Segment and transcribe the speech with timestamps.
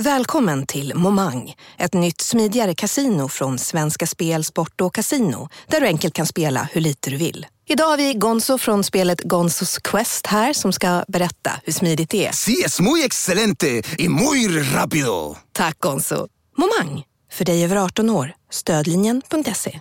[0.00, 5.86] Välkommen till Momang, ett nytt smidigare casino från Svenska Spel, Sport och Casino där du
[5.86, 7.46] enkelt kan spela hur lite du vill.
[7.68, 12.26] Idag har vi Gonzo från spelet Gonzos Quest här som ska berätta hur smidigt det
[12.26, 12.32] är.
[12.32, 15.36] Sí, es muy excelente y muy rápido.
[15.52, 16.28] Tack Gonzo.
[16.56, 18.34] Momang, för dig över 18 år.
[18.50, 19.80] Stödlinjen.se.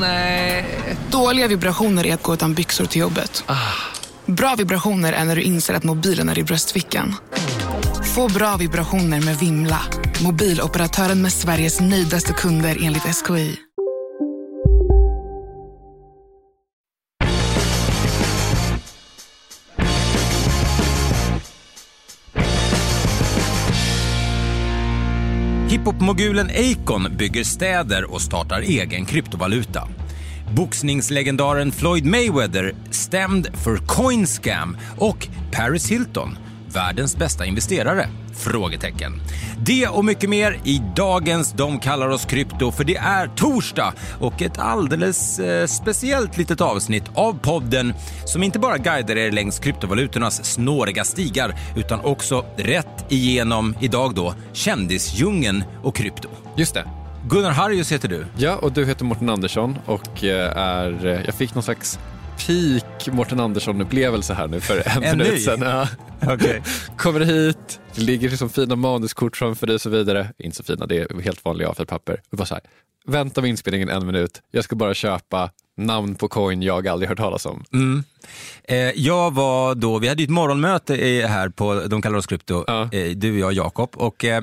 [0.00, 0.66] Nej.
[1.10, 3.44] Dåliga vibrationer är att gå utan byxor till jobbet.
[4.26, 7.14] Bra vibrationer är när du inser att mobilen är i bröstfickan.
[8.16, 9.80] Få bra vibrationer med Vimla.
[10.24, 13.56] Mobiloperatören med Sveriges nöjdaste kunder enligt SKI.
[25.68, 29.88] Hiphop-mogulen Akon bygger städer och startar egen kryptovaluta.
[30.56, 36.38] Boxningslegendaren Floyd Mayweather stämd för Coinscam och Paris Hilton,
[36.72, 38.08] världens bästa investerare?
[38.36, 39.12] Frågetecken.
[39.58, 44.42] Det och mycket mer i dagens De kallar oss krypto för det är torsdag och
[44.42, 47.94] ett alldeles eh, speciellt litet avsnitt av podden
[48.24, 54.34] som inte bara guidar er längs kryptovalutornas snåriga stigar utan också rätt igenom idag då
[54.52, 56.28] kändisdjungeln och krypto.
[56.56, 56.84] Just det.
[57.28, 58.26] Gunnar Harrius heter du.
[58.36, 61.98] Ja, och du heter Mårten Andersson och eh, är, eh, jag fick någon slags
[62.46, 65.62] peak Mårten Andersson-upplevelse här nu för en, En minut sedan.
[65.62, 65.88] Ja.
[66.34, 66.62] Okej.
[66.96, 70.28] Kommer hit, det ligger liksom fina manuskort framför dig och så vidare.
[70.38, 72.20] Inte så fina, det är helt vanliga A4-papper.
[72.30, 72.64] Och bara så här,
[73.06, 77.18] vänta med inspelningen en minut, jag ska bara köpa namn på coin jag aldrig hört
[77.18, 77.64] talas om.
[77.72, 78.04] Mm.
[78.64, 80.94] Eh, jag var då, vi hade ju ett morgonmöte
[81.28, 82.82] här på De kallar oss krypto, Ja.
[82.92, 83.90] eh, du och jag Jakob.
[83.94, 84.42] Och, eh,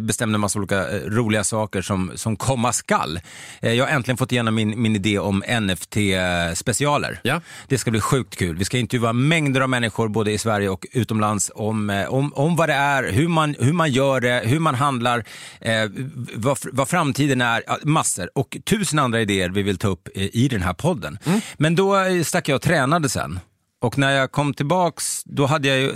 [0.00, 3.20] bestämde en massa olika eh, roliga saker som, som komma skall.
[3.60, 7.20] Eh, jag har äntligen fått igenom min, min idé om NFT-specialer.
[7.22, 7.40] Ja.
[7.68, 8.56] Det ska bli sjukt kul.
[8.56, 12.56] Vi ska intervjua mängder av människor både i Sverige och utomlands om, eh, om, om
[12.56, 15.24] vad det är, hur man, hur man gör det, hur man handlar,
[15.60, 15.84] eh,
[16.34, 20.48] vad, vad framtiden är, massor och tusen andra idéer vi vill ta upp eh, i
[20.48, 21.18] den här podden.
[21.56, 23.40] Men då eh, stack jag och tränade sen.
[23.80, 25.92] Och när jag kom tillbaks, då hade jag ju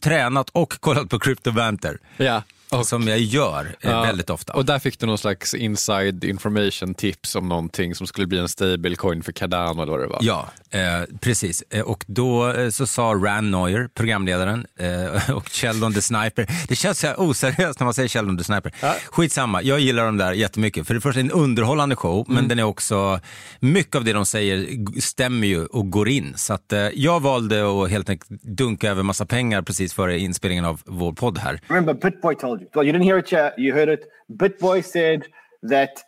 [0.00, 1.98] tränat och kollat på Crypto Banter.
[2.16, 2.42] Ja.
[2.72, 4.52] Och, Som jag gör eh, ja, väldigt ofta.
[4.52, 8.48] Och där fick du någon slags inside information tips om någonting som skulle bli en
[8.48, 10.18] stablecoin för Cardano eller vad det var.
[10.20, 10.80] Ja, eh,
[11.20, 11.64] precis.
[11.70, 16.46] Eh, och då eh, så sa Ran Neuer, programledaren, eh, och Sheldon the Sniper.
[16.68, 18.72] Det känns så här oseriöst när man säger Sheldon the Sniper.
[19.10, 20.86] Skitsamma, jag gillar dem där jättemycket.
[20.86, 23.20] För det första är en underhållande show, men den är också,
[23.60, 24.66] mycket av det de säger
[25.00, 26.32] stämmer ju och går in.
[26.36, 30.64] Så att, eh, jag valde att helt enkelt dunka över massa pengar precis före inspelningen
[30.64, 31.60] av vår podd här.
[31.68, 32.68] Remember, Bitboy told you.
[32.74, 33.58] Well, you didn't hear it yet.
[33.58, 34.08] You heard it.
[34.30, 35.26] Bitboy said
[35.62, 36.02] that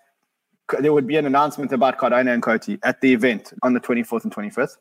[0.80, 4.24] there would be an announcement about Cardano and Coty at the event on the 24th
[4.24, 4.76] and 25th.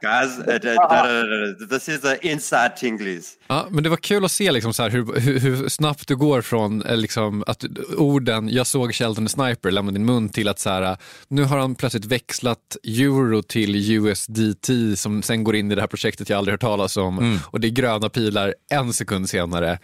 [0.00, 1.66] Guys, uh, no.
[1.66, 3.36] this is the inside tinglies.
[3.46, 6.16] Ja, men det var kul att se liksom så här hur, hur, hur snabbt du
[6.16, 7.64] går från eh, liksom, att
[7.96, 10.96] orden “jag såg Sheldon the Sniper” lämna din mun till att så här,
[11.28, 15.88] nu har han plötsligt växlat euro till USDT som sen går in i det här
[15.88, 19.78] projektet jag aldrig hört talas om och det är gröna pilar en sekund senare.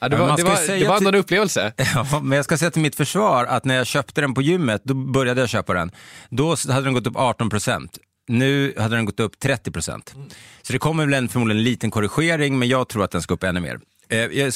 [0.00, 1.72] Ja, det var, det var, det var till- en upplevelse.
[1.94, 4.80] Ja, men jag ska säga till mitt försvar att när jag köpte den på gymmet,
[4.84, 5.90] då började jag köpa den.
[6.30, 7.98] Då hade den gått upp 18 procent.
[8.28, 10.14] Nu hade den gått upp 30 procent.
[10.62, 13.34] Så det kommer väl en, förmodligen en liten korrigering, men jag tror att den ska
[13.34, 13.80] upp ännu mer.
[14.08, 14.52] Eh, jag,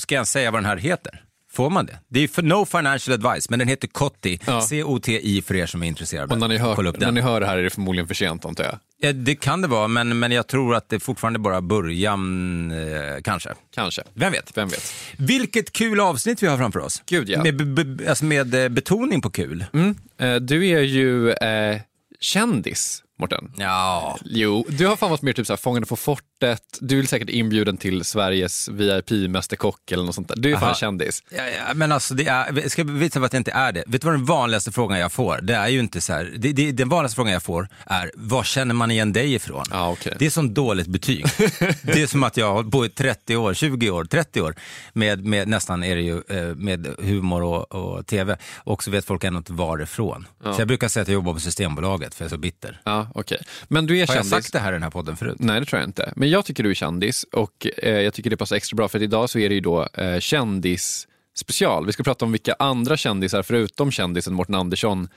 [0.00, 1.24] ska jag säga vad den här heter?
[1.52, 1.98] Får man det?
[2.08, 4.38] Det är för no financial advice, men den heter Cotti.
[4.46, 4.60] Ja.
[4.60, 6.34] C-O-T-I för er som är intresserade.
[6.34, 7.14] Och när ni, hör, Kolla upp när den.
[7.14, 8.78] ni hör det här är det förmodligen för sent antar jag.
[9.00, 13.20] Ja, det kan det vara, men, men jag tror att det fortfarande bara början, eh,
[13.24, 13.50] kanske.
[13.74, 14.02] Kanske.
[14.14, 14.56] Vem vet?
[14.56, 14.92] Vem vet.
[15.18, 17.02] Vilket kul avsnitt vi har framför oss.
[17.06, 17.42] Gud, ja.
[17.42, 19.64] Med, be, be, alltså med eh, betoning på kul.
[19.72, 19.94] Mm.
[20.18, 21.80] Eh, Du är ju eh,
[22.20, 23.52] kändis, Mårten.
[23.56, 24.18] Ja.
[24.24, 27.76] Jo, du har fan varit mer typ såhär Fångarna på fortet, du är säkert inbjuden
[27.76, 30.36] till Sveriges VIP-mästerkock eller något sånt där.
[30.36, 30.74] Du är fan Aha.
[30.74, 31.22] kändis.
[31.30, 33.84] Ja, ja, men alltså det är, jag ska visa vad att jag inte är det.
[33.86, 35.40] Vet du vad den vanligaste frågan jag får?
[35.42, 38.42] Det är ju inte så här, det, det, den vanligaste frågan jag får är, var
[38.44, 39.64] känner man igen dig ifrån?
[39.70, 40.16] Ja, okej.
[40.18, 41.24] Det är som dåligt betyg.
[41.82, 44.54] det är som att jag har bott 30 år, 20 år, 30 år
[44.92, 48.36] med, med nästan är det ju eh, med humor och, och tv.
[48.56, 50.26] Och så vet folk ändå inte varifrån.
[50.42, 52.80] Så jag brukar säga att jag jobbar på Systembolaget för jag är så bitter.
[52.84, 53.38] Ja, okej.
[53.68, 54.30] Men du är Har jag kändis.
[54.30, 55.36] sagt det här i den här podden förut?
[55.38, 56.12] Nej, det tror jag inte.
[56.16, 58.98] Men jag tycker du är kändis och eh, jag tycker det passar extra bra för
[58.98, 61.86] att idag så är det ju då eh, kändis special.
[61.86, 65.08] Vi ska prata om vilka andra kändisar förutom kändisen Mårten Andersson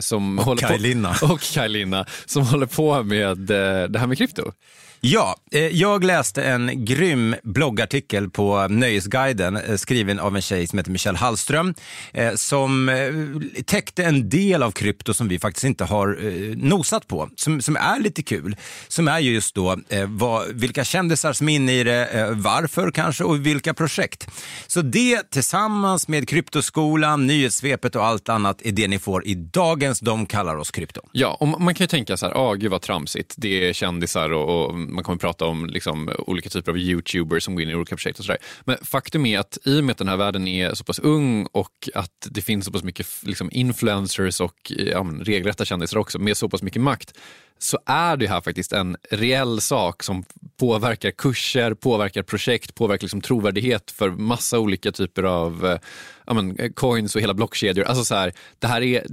[0.00, 1.10] som Och håller Kaj på, Linna.
[1.22, 4.52] och Kaj Linna som håller på med eh, det här med krypto.
[5.00, 10.78] Ja, eh, jag läste en grym bloggartikel på Nöjesguiden eh, skriven av en tjej som
[10.78, 11.74] heter Michelle Hallström
[12.12, 17.08] eh, som eh, täckte en del av krypto som vi faktiskt inte har eh, nosat
[17.08, 18.56] på, som, som är lite kul.
[18.88, 22.30] Som är ju just då eh, vad, vilka kändisar som är inne i det, eh,
[22.30, 24.26] varför kanske och vilka projekt.
[24.66, 29.34] Så det tillsammans med kryptoskolan, nyhetssvepet och allt annat är det ni får i
[29.68, 31.00] dagens De kallar oss krypto.
[31.12, 34.30] Ja, och man kan ju tänka så här, ah, gud vad tramsigt, det är kändisar
[34.32, 37.74] och, och man kommer prata om liksom, olika typer av youtubers som går in i
[37.74, 38.40] olika projekt och sådär.
[38.64, 41.46] Men faktum är att i och med att den här världen är så pass ung
[41.52, 46.18] och att det finns så pass mycket liksom, influencers och ja, men, regelrätta kändisar också
[46.18, 47.14] med så pass mycket makt
[47.58, 50.24] så är det här faktiskt en reell sak som
[50.56, 55.78] påverkar kurser, påverkar projekt, påverkar liksom trovärdighet för massa olika typer av eh,
[56.26, 57.84] ja, men, eh, coins och hela blockkedjor.
[57.84, 59.06] Alltså så här, det här är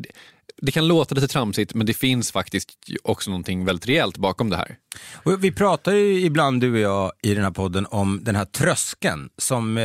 [0.62, 2.69] det kan låta lite tramsigt men det finns faktiskt
[3.04, 4.78] också någonting väldigt rejält bakom det här.
[5.13, 8.46] Och vi pratar ju ibland du och jag i den här podden om den här
[8.46, 9.84] tröskeln som eh,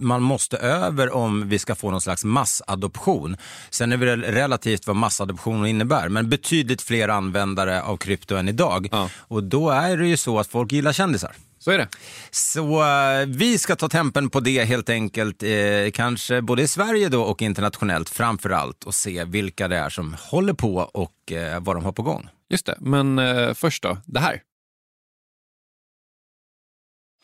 [0.00, 3.36] man måste över om vi ska få någon slags massadoption.
[3.70, 8.48] Sen är det väl relativt vad massadoption innebär, men betydligt fler användare av krypto än
[8.48, 8.88] idag.
[8.92, 9.08] Ja.
[9.14, 11.36] Och då är det ju så att folk gillar kändisar.
[11.62, 11.88] Så är det.
[12.30, 17.08] Så eh, vi ska ta tempen på det helt enkelt, eh, kanske både i Sverige
[17.08, 21.60] då och internationellt framför allt och se vilka det är som håller på och eh,
[21.60, 22.28] vad de har på gång.
[22.48, 24.42] Just det, men eh, först då, det här.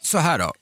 [0.01, 0.53] Så här då,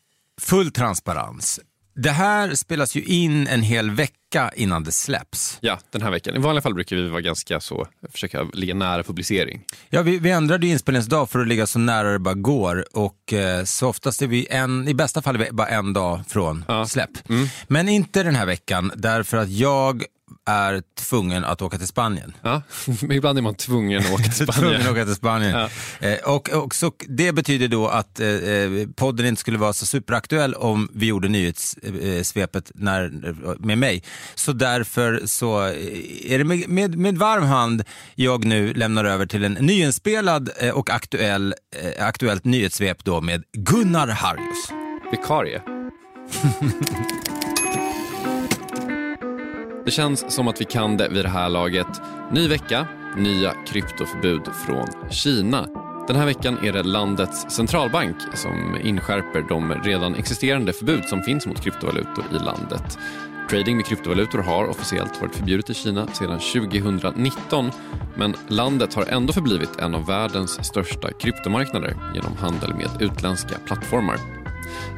[0.40, 1.60] full transparens.
[1.96, 5.58] Det här spelas ju in en hel vecka innan det släpps.
[5.60, 6.34] Ja, den här veckan.
[6.36, 9.62] I vanliga fall brukar vi vara ganska så, försöka ligga nära publicering.
[9.90, 13.32] Ja, vi, vi ändrade ju inspelningsdag för att ligga så nära det bara går och
[13.32, 16.64] eh, så oftast är vi en, i bästa fall är vi bara en dag från
[16.68, 16.86] Ja.
[16.86, 17.10] släpp.
[17.68, 20.04] Men inte den här veckan därför att jag
[20.46, 22.36] är tvungen att åka till Spanien.
[22.42, 22.62] Ja,
[23.10, 24.92] ibland är man tvungen att åka till Tvungen att Spanien.
[24.92, 25.68] åka till Spanien.
[26.00, 26.08] Ja.
[26.08, 29.86] Eh, och, och så, det betyder då att eh, eh, podden inte skulle vara så
[29.86, 33.10] superaktuell om vi gjorde nyhetssvepet när,
[33.66, 34.02] med mig.
[34.34, 39.26] Så därför så eh, är det med, med, med varm hand jag nu lämnar över
[39.26, 44.68] till en nyinspelad eh, och aktuell, eh, aktuellt nyhetssvep då med Gunnar Harrius.
[45.12, 45.62] Vikarie.
[49.84, 51.86] Det känns som att vi kan det vid det här laget.
[52.32, 52.86] Ny vecka,
[53.16, 55.68] nya kryptoförbud från Kina.
[56.06, 61.46] Den här veckan är det landets centralbank som inskärper de redan existerande förbud som finns
[61.46, 62.98] mot kryptovalutor i landet.
[63.50, 67.70] Trading med kryptovalutor har officiellt varit förbjudet i Kina sedan 2019
[68.16, 74.44] men landet har ändå förblivit en av världens största kryptomarknader genom handel med utländska plattformar.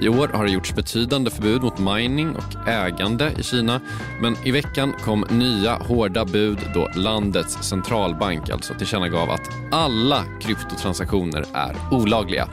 [0.01, 3.81] I år har det gjorts betydande förbud mot mining och ägande i Kina
[4.21, 11.45] men i veckan kom nya hårda bud då landets centralbank alltså tillkännagav att alla kryptotransaktioner
[11.55, 12.49] är olagliga.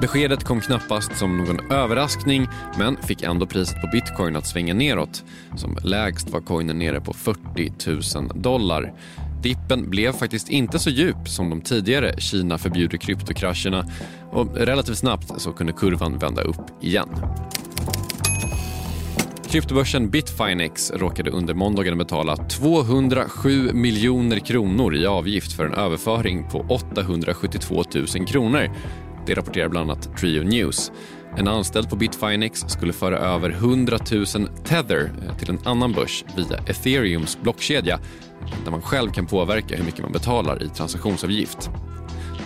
[0.00, 2.48] Beskedet kom knappast som någon överraskning
[2.78, 5.24] men fick ändå priset på bitcoin att svänga neråt.
[5.56, 8.92] Som lägst var coinen nere på 40 000 dollar.
[9.44, 13.86] Dippen blev faktiskt inte så djup som de tidigare Kina förbjuder kryptokrascherna
[14.30, 17.08] och relativt snabbt så kunde kurvan vända upp igen.
[19.48, 26.66] Kryptobörsen Bitfinex råkade under måndagen betala 207 miljoner kronor i avgift för en överföring på
[26.68, 28.70] 872 000 kronor.
[29.26, 30.92] Det rapporterar bland annat Trio News.
[31.36, 34.26] En anställd på Bitfinex skulle föra över 100 000
[34.64, 37.98] tether eh, till en annan börs via Ethereums blockkedja
[38.64, 41.70] där man själv kan påverka hur mycket man betalar i transaktionsavgift.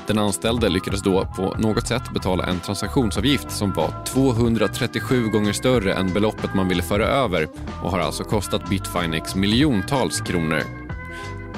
[0.07, 5.95] Den anställde lyckades då på något sätt betala en transaktionsavgift som var 237 gånger större
[5.95, 7.49] än beloppet man ville föra över
[7.83, 10.63] och har alltså kostat Bitfinex miljontals kronor.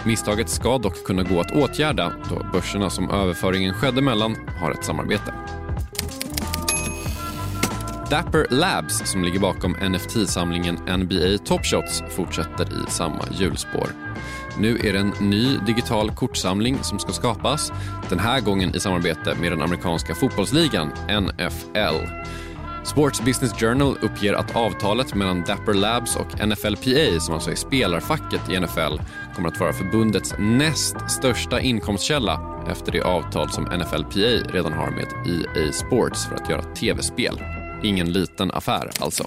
[0.05, 4.85] Misstaget ska dock kunna gå att åtgärda då börserna som överföringen skedde mellan har ett
[4.85, 5.35] samarbete.
[8.11, 13.91] Dapper Labs, som ligger bakom NFT-samlingen NBA Top Shots, fortsätter i samma hjulspår.
[14.59, 17.73] Nu är det en ny digital kortsamling som ska skapas,
[18.09, 22.07] den här gången i samarbete med den amerikanska fotbollsligan NFL.
[22.85, 28.51] Sports Business Journal uppger att avtalet mellan Dapper Labs och NFLPA, som alltså är spelarfacket
[28.51, 29.01] i NFL,
[29.35, 35.07] kommer att vara förbundets näst största inkomstkälla efter det avtal som NFLPA redan har med
[35.27, 37.60] EA Sports för att göra tv-spel.
[37.83, 39.27] Ingen liten affär alltså.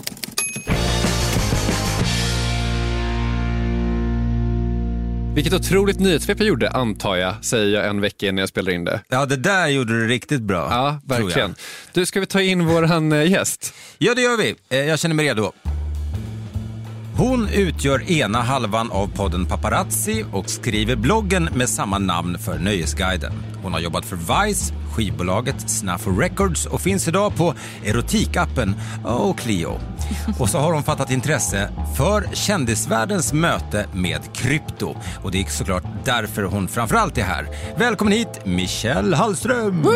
[5.35, 8.85] Vilket otroligt nyhetssvep jag gjorde, antar jag, säger jag en vecka innan jag spelar in
[8.85, 9.01] det.
[9.09, 10.67] Ja, det där gjorde du riktigt bra.
[10.71, 11.55] Ja, verkligen.
[11.93, 13.73] Du, ska vi ta in våran eh, gäst?
[13.97, 14.55] Ja, det gör vi.
[14.69, 15.51] Eh, Jag känner mig redo.
[17.17, 23.33] Hon utgör ena halvan av podden Paparazzi och skriver bloggen med samma namn för Nöjesguiden.
[23.63, 27.53] Hon har jobbat för Vice, skivbolaget Snafu Records och finns idag på
[27.83, 29.79] Erodikappen och Clio.
[30.39, 34.95] Och så har hon fattat intresse för kändisvärldens möte med krypto.
[35.23, 37.47] Och det är såklart därför hon framförallt är här.
[37.77, 39.83] Välkommen hit, Michelle Hallström!
[39.83, 39.93] Tack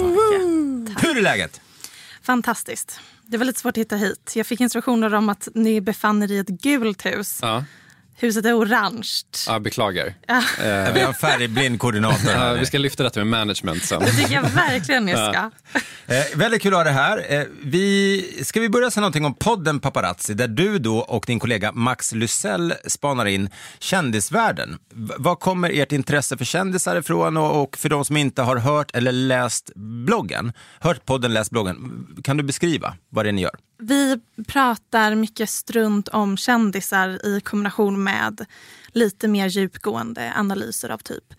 [0.00, 1.04] så mycket.
[1.04, 1.60] Hur är läget?
[2.22, 3.00] Fantastiskt.
[3.30, 4.32] Det var lite svårt att hitta hit.
[4.36, 7.38] Jag fick instruktioner om att ni befann er i ett gult hus.
[7.42, 7.64] Ja,
[8.20, 9.08] Huset är orange.
[9.46, 10.14] ja beklagar.
[10.26, 10.42] Ja,
[10.94, 14.00] Vi har en färgblind koordinator Ja, vi ska lyfta detta med management sen.
[14.00, 15.50] Det tycker jag verkligen ni ska.
[16.06, 17.32] Eh, väldigt kul att ha det här.
[17.40, 21.38] Eh, vi, ska vi börja säga någonting om podden Paparazzi där du då och din
[21.40, 24.78] kollega Max Lysell spanar in kändisvärlden.
[24.94, 28.56] V- vad kommer ert intresse för kändisar ifrån och, och för de som inte har
[28.56, 33.42] hört eller läst bloggen, hört podden, läst bloggen, kan du beskriva vad det är ni
[33.42, 33.54] gör?
[33.80, 38.46] Vi pratar mycket strunt om kändisar i kombination med
[38.92, 41.34] lite mer djupgående analyser av typ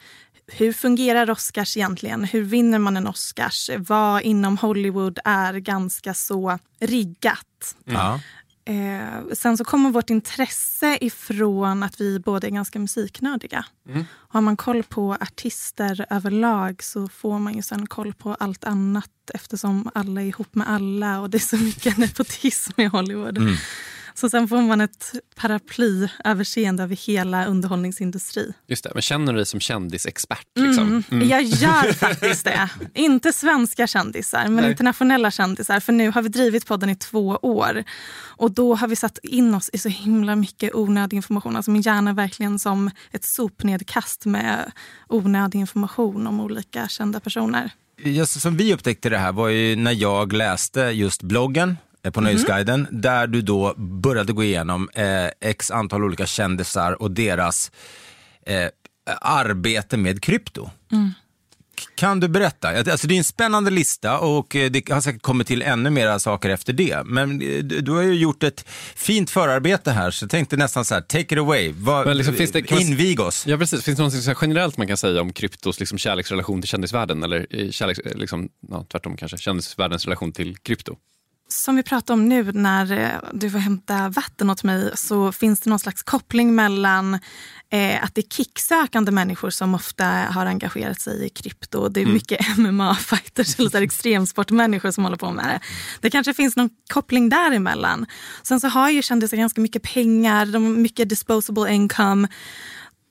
[0.53, 2.24] hur fungerar Oscars egentligen?
[2.24, 3.69] Hur vinner man en Oscars?
[3.77, 7.75] Vad inom Hollywood är ganska så riggat?
[7.88, 8.00] Mm.
[8.00, 8.19] Ja.
[8.65, 13.65] Eh, sen så kommer vårt intresse ifrån att vi båda är ganska musiknördiga.
[14.13, 18.63] Och har man koll på artister överlag så får man ju sen koll på allt
[18.63, 23.38] annat eftersom alla är ihop med alla och det är så mycket nepotism i Hollywood.
[24.22, 28.54] Så sen får man ett paraplyöverseende över hela underhållningsindustri.
[28.68, 30.48] Just det, men känner du dig som kändisexpert?
[30.56, 31.04] Liksom?
[31.12, 31.30] Mm.
[31.30, 32.70] Jag gör faktiskt det.
[32.94, 34.70] Inte svenska kändisar, men Nej.
[34.70, 35.80] internationella kändisar.
[35.80, 37.84] För nu har vi drivit podden i två år.
[38.22, 41.56] Och då har vi satt in oss i så himla mycket onödig information.
[41.56, 44.72] Alltså min hjärna är verkligen som ett sopnedkast med
[45.10, 47.72] onödig information om olika kända personer.
[48.04, 51.78] Just som vi upptäckte det här var ju när jag läste just bloggen
[52.13, 57.72] på Nöjesguiden, där du då började gå igenom eh, x antal olika kändisar och deras
[58.46, 58.67] eh,
[59.22, 60.70] arbete med krypto.
[61.79, 62.70] K- Kan du berätta?
[62.70, 66.20] Alltså det är en spännande lista och eh, det har säkert kommit till ännu mera
[66.20, 67.01] saker efter det.
[67.05, 68.65] Men eh, du har ju gjort ett
[68.96, 71.74] fint förarbete här, så jag tänkte nästan så här, take it away.
[72.05, 73.48] Men liksom, finns det- man- invig oss.
[73.48, 73.84] Ja, precis.
[73.84, 77.24] Finns det något generellt man kan säga om kryptos liksom, kärleksrelation till kändisvärlden?
[77.24, 80.96] Eller eh, kärleks, eh, liksom, ja, tvärtom kanske, kändisvärldens relation till krypto?
[81.51, 85.60] Som vi pratar om nu när eh, du får hämta vatten åt mig så finns
[85.60, 87.13] det någon slags koppling mellan
[87.70, 91.89] eh, att det är kicksökande människor som ofta har engagerat sig i krypto.
[91.89, 95.60] Det är mycket MMA-fighters eller extremsportmänniskor som håller på med det.
[96.01, 98.05] Det kanske finns någon koppling däremellan.
[98.43, 102.27] Sen så har ju kändisar ganska mycket pengar, de har mycket disposable income.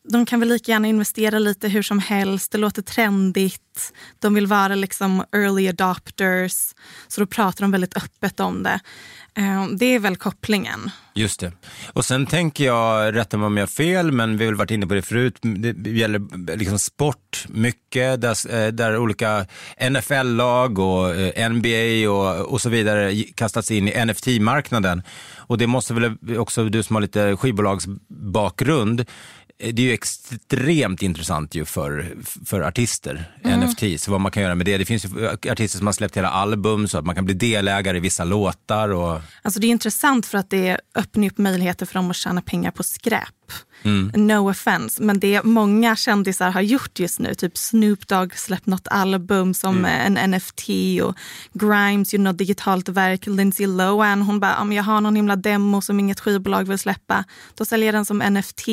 [0.08, 2.52] De kan väl lika gärna investera lite hur som helst.
[2.52, 3.92] Det låter trendigt.
[4.18, 6.74] De vill vara liksom early adopters.
[7.08, 8.80] Så då pratar de väldigt öppet om det.
[9.36, 10.90] Eh, det är väl kopplingen.
[11.14, 11.52] Just det.
[11.92, 14.70] Och sen tänker jag, rätta mig om jag har fel, men vi har väl varit
[14.70, 19.46] inne på det förut, det gäller liksom sport mycket, där, eh, där olika
[19.90, 25.02] NFL-lag och eh, NBA och, och så vidare kastats in i NFT-marknaden.
[25.36, 29.04] Och det måste väl också du som har lite skivbolagsbakgrund,
[29.60, 32.14] det är ju extremt intressant ju för,
[32.46, 34.78] för artister, NFT, så vad man kan göra med det.
[34.78, 37.96] Det finns ju artister som har släppt hela album så att man kan bli delägare
[37.96, 38.88] i vissa låtar.
[38.88, 39.20] Och...
[39.42, 42.70] Alltså det är intressant för att det öppnar upp möjligheter för dem att tjäna pengar
[42.70, 43.34] på skräp.
[44.14, 48.88] No offense, men det många kändisar har gjort just nu, typ Snoop Dogg släppt något
[48.90, 50.68] album som en NFT
[51.02, 51.16] och
[51.52, 55.80] Grimes gjorde något digitalt verk, Lindsay Lohan hon bara, om jag har någon himla demo
[55.80, 58.68] som inget skivbolag vill släppa, då säljer jag den som NFT.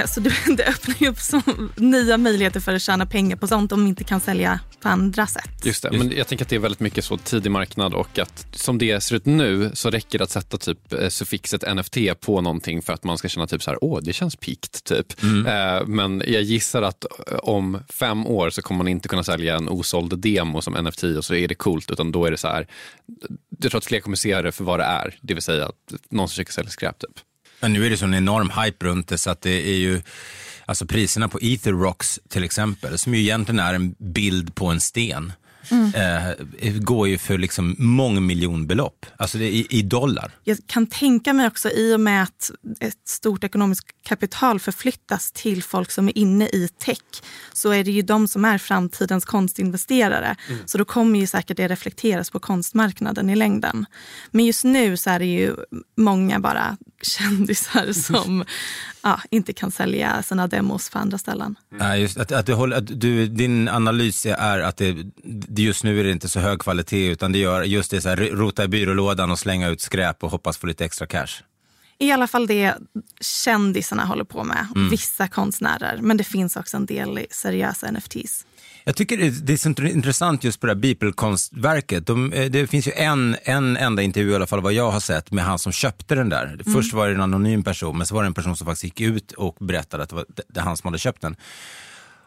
[0.00, 0.20] Eh, Så
[0.56, 4.04] det, öppnar ju upp som nya möjligheter för att tjäna pengar på sånt de inte
[4.04, 5.50] kan sälja på andra sätt.
[5.64, 8.46] Just det, men jag tänker att det är väldigt mycket så tidig marknad och att
[8.52, 12.40] som det ser ut nu så räcker det att sätta typ eh, suffixet NFT på
[12.40, 15.22] någonting för att man ska känna typ så här, åh det känns pikt typ.
[15.22, 17.04] Eh, men jag gissar att
[17.42, 21.24] om fem år så kommer man inte kunna sälja en osåld demo som NFT och
[21.24, 22.66] så är det coolt utan då är det så här,
[23.58, 25.92] jag tror att fler kommer se det för vad det är, det vill säga att
[26.10, 27.18] någon som försöker sälja skräp typ.
[27.62, 30.02] Men nu är det sån enorm hype runt det så att det är ju,
[30.66, 34.80] alltså priserna på Ether Rocks till exempel, som ju egentligen är en bild på en
[34.80, 35.32] sten,
[35.70, 40.32] eh, går ju för liksom mångmiljonbelopp, alltså i, i dollar.
[40.44, 42.50] Jag kan tänka mig också i och med att
[42.80, 46.98] ett stort ekonomiskt kapital förflyttas till folk som är inne i tech
[47.52, 50.36] så är det ju de som är framtidens konstinvesterare.
[50.66, 53.86] Så då kommer ju säkert det reflekteras på konstmarknaden i längden.
[54.30, 55.56] Men just nu så är det ju
[55.96, 58.44] många bara kändisar som
[59.02, 61.56] ja, inte kan sälja sina demos för andra ställen.
[61.70, 65.84] Nej, just att, att, du håller, att du, din analys är att det, det just
[65.84, 68.64] nu är det inte så hög kvalitet utan det gör just det så här, rota
[68.64, 71.42] i byrålådan och slänga ut skräp och hoppas på lite extra cash.
[71.98, 72.74] I alla fall det
[73.20, 74.66] kändisarna håller på med.
[74.74, 74.90] Mm.
[74.90, 75.98] Vissa konstnärer.
[76.02, 78.46] Men det finns också en del seriösa NFTs.
[78.84, 82.06] Jag tycker det är så intressant just på det här Beeple-konstverket.
[82.06, 85.00] De, eh, det finns ju en, en enda intervju i alla fall vad jag har
[85.00, 86.44] sett med han som köpte den där.
[86.44, 86.64] Mm.
[86.72, 89.00] Först var det en anonym person men så var det en person som faktiskt gick
[89.00, 91.36] ut och berättade att det var det, det han som hade köpt den.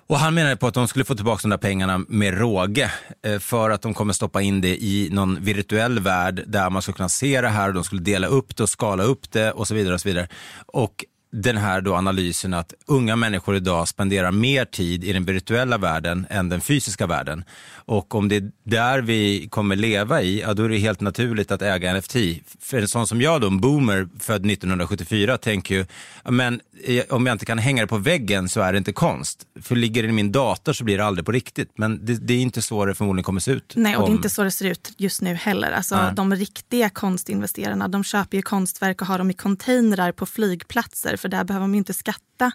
[0.07, 2.91] Och han menade på att de skulle få tillbaka de där pengarna med råge
[3.23, 6.95] eh, för att de kommer stoppa in det i någon virtuell värld där man skulle
[6.95, 9.67] kunna se det här och de skulle dela upp det och skala upp det och
[9.67, 9.93] så vidare.
[9.93, 10.27] Och så vidare.
[10.65, 15.77] Och den här då analysen att unga människor idag spenderar mer tid i den virtuella
[15.77, 17.43] världen än den fysiska världen.
[17.87, 21.51] Och om det är där vi kommer leva i, ja, då är det helt naturligt
[21.51, 22.15] att äga NFT.
[22.59, 25.85] För en sån som jag då, en boomer född 1974, tänker ju,
[26.29, 29.43] men eh, om jag inte kan hänga det på väggen så är det inte konst.
[29.61, 31.71] För ligger det i min dator så blir det aldrig på riktigt.
[31.77, 33.73] Men det, det är inte så det förmodligen kommer se ut.
[33.75, 35.71] Nej, och det är om- inte så det ser ut just nu heller.
[35.71, 36.13] Alltså, Nej.
[36.15, 41.29] de riktiga konstinvesterarna de köper ju konstverk och har dem i containrar på flygplatser för
[41.29, 42.51] där behöver ju inte skatta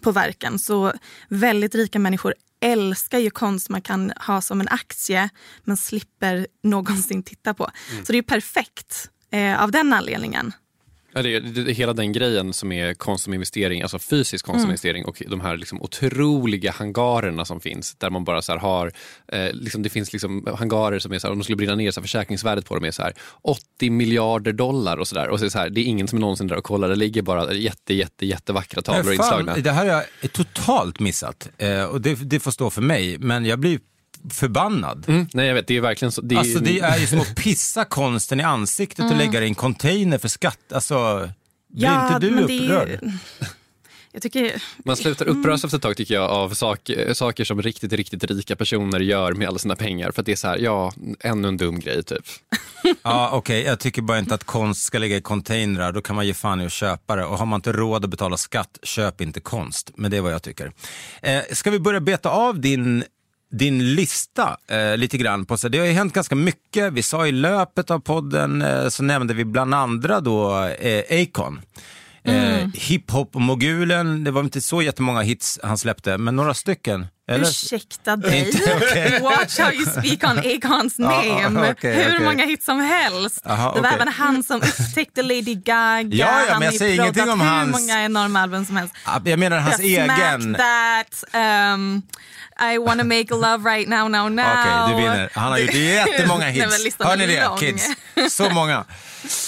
[0.00, 0.58] på verken.
[0.58, 0.92] Så
[1.28, 5.28] väldigt rika människor älskar ju konst man kan ha som en aktie
[5.64, 7.70] men slipper någonsin titta på.
[7.90, 8.04] Mm.
[8.04, 10.52] Så det är ju perfekt eh, av den anledningen.
[11.14, 14.60] Ja, det, är, det hela den grejen som är konst som investering, alltså fysisk konst
[14.60, 14.70] som Mm.
[14.70, 18.92] investering och de här liksom otroliga hangarerna som finns där man bara så här har,
[19.28, 21.90] eh, liksom, det finns liksom hangarer som är så här, om de skulle brinna ner
[21.90, 25.28] så här, försäkringsvärdet på dem är så här 80 miljarder dollar och sådär.
[25.28, 26.88] Och så är det, så här, det är ingen som är någonsin där och kollar,
[26.88, 29.62] det ligger bara jätte, jätte, jättevackra tavlor Nej, fan, inslagna.
[29.62, 33.44] Det här har jag totalt missat eh, och det, det får stå för mig, men
[33.44, 33.78] jag blir
[34.30, 35.04] förbannad.
[35.08, 36.20] Mm, nej jag vet, det är verkligen så.
[36.20, 39.18] Det är, Alltså det är ju som att pissa konsten i ansiktet och Mm.
[39.18, 40.72] lägga det i en container för skatt.
[40.72, 41.28] Alltså,
[41.72, 43.00] blir Ja, inte du det upprörd?
[44.12, 44.62] Jag tycker...
[44.84, 48.56] Man slutar uppröras efter ett tag tycker jag av sak, saker som riktigt, riktigt rika
[48.56, 50.10] personer gör med alla sina pengar.
[50.10, 52.24] För att det är så här, ja, ännu en dum grej typ.
[53.02, 55.92] Ja, okej, jag tycker bara inte att konst ska ligga i containrar.
[55.92, 57.24] Då kan man ge fan i att köpa det.
[57.24, 59.90] Och har man inte råd att betala skatt, köp inte konst.
[59.96, 60.72] Men det är vad jag tycker.
[61.22, 63.04] Eh, ska vi börja beta av din
[63.50, 65.44] din lista eh, lite grann.
[65.46, 66.92] På, så det har ju hänt ganska mycket.
[66.92, 71.60] Vi sa i löpet av podden eh, så nämnde vi bland andra då eh, Akon.
[72.24, 72.60] Mm.
[72.60, 77.06] Eh, Hiphop-mogulen, det var inte så jättemånga hits han släppte, men några stycken.
[77.28, 77.44] Eller?
[77.48, 78.38] Ursäkta dig.
[78.38, 79.20] Inte, okej.
[79.22, 81.70] Watch how you speak on Acons Ja, name.
[81.70, 82.24] okej, Hur okej.
[82.24, 83.40] många hits som helst.
[83.44, 86.02] Jaha, det var även han som upptäckte Lady Gaga.
[86.02, 88.64] Ja, ja, men han jag har ju säger ingenting om hur hans- många enorma album
[88.66, 88.94] som helst.
[89.06, 89.86] Ja, Jag menar hans Jag
[90.18, 90.54] egen...
[90.54, 91.24] That.
[91.74, 92.02] Um,
[92.72, 94.44] I wanna make love right now, now, now.
[94.60, 95.30] Okej, du vinner.
[95.34, 96.84] Han har gjort jättemånga Nej, men hits.
[96.84, 97.58] listan Hör ni är det, lång.
[97.58, 97.88] kids?
[98.30, 98.84] Så många.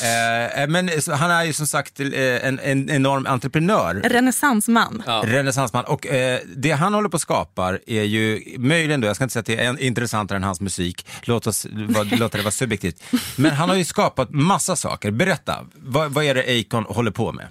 [0.03, 2.07] Eh, men så han är ju som sagt eh,
[2.47, 3.95] en, en enorm entreprenör.
[3.95, 5.03] Renässansman.
[5.25, 5.85] Renässansman.
[5.85, 7.23] Och eh, det han håller på att
[7.67, 10.61] skapar är ju möjligen då, jag ska inte säga att det är intressantare än hans
[10.61, 13.03] musik, låt oss låta det vara subjektivt.
[13.37, 15.11] Men han har ju skapat massa saker.
[15.11, 17.49] Berätta, vad, vad är det Akon håller på med?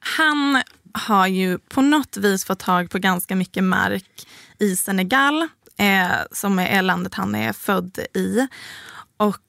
[0.00, 0.62] Han
[0.92, 4.26] har ju på något vis fått tag på ganska mycket mark
[4.58, 8.48] i Senegal, eh, som är landet han är född i.
[9.16, 9.40] Och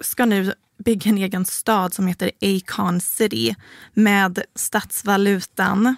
[0.00, 3.54] ska nu bygga en egen stad som heter Akon City
[3.94, 5.96] med statsvalutan,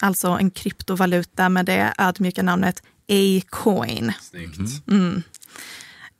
[0.00, 4.14] alltså en kryptovaluta med det ödmjuka namnet A-coin.
[4.88, 5.24] Mm.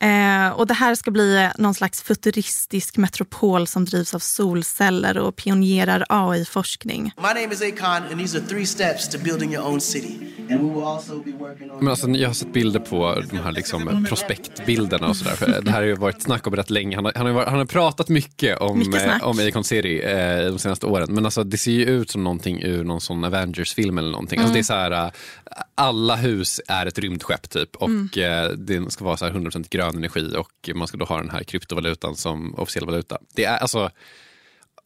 [0.05, 5.37] Eh, och det här ska bli någon slags futuristisk metropol som drivs av solceller och
[5.37, 7.03] pionerar AI-forskning.
[7.17, 10.19] My name is Akon, and these are three steps to building your own city.
[11.81, 15.61] Men alltså, jag har sett bilder på de här liksom prospektbilderna och sådär.
[15.62, 16.97] Det här har ju varit snack om rätt länge.
[16.97, 20.01] Han har, han har, varit- han har pratat mycket om, Mycket eh, om Acon City
[20.03, 21.14] eh, de senaste åren.
[21.14, 24.38] Men alltså, det ser ju ut som någonting ur någon sån Avengers-film eller någonting.
[24.38, 24.55] Alltså, Mm.
[24.55, 25.11] det är så här, eh,
[25.75, 28.09] alla hus är ett rymdskepp typ och Mm.
[28.17, 31.31] eh, det ska vara så här 100% grön energi och man ska då ha den
[31.31, 33.19] här kryptovalutan som officiell valuta.
[33.35, 33.91] Det är alltså,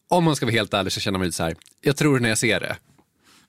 [0.09, 2.29] om man ska vara helt ärlig så känner man lite så här, jag tror när
[2.29, 2.77] jag ser det.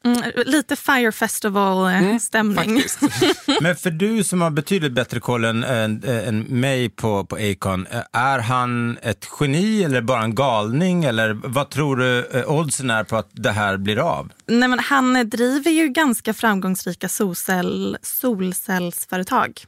[0.05, 2.83] Mm, lite Fire Festival-stämning.
[3.61, 7.87] Men för du som har betydligt bättre koll än, än, än mig på, på Akon,
[7.87, 11.05] eh, är han ett geni eller bara en galning?
[11.05, 14.33] Eller vad tror du eh, oddsen är på att det här blir av?
[14.47, 19.65] Nej, men han driver ju ganska framgångsrika solcell, solcellsföretag.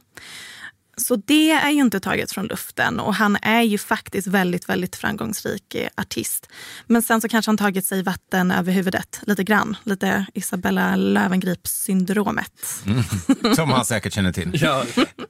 [0.97, 4.95] Så det är ju inte taget från luften och han är ju faktiskt väldigt, väldigt
[4.95, 6.49] framgångsrik eh, artist.
[6.87, 9.77] Men sen så kanske han tagit sig vatten över huvudet lite grann.
[9.83, 12.83] Lite Isabella Löwengrip-syndromet.
[12.85, 13.55] Mm.
[13.55, 14.67] Som han säkert känner till.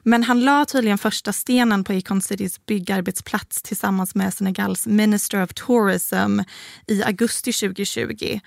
[0.03, 5.49] Men han la tydligen första stenen på Econ Citys byggarbetsplats tillsammans med Senegals Minister of
[5.53, 6.39] Tourism
[6.87, 8.39] i augusti 2020.